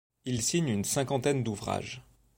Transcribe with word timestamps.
Il 0.25 0.41
signe 0.41 0.69
une 0.69 0.83
cinquantaine 0.83 1.43
d'ouvrages. 1.43 2.01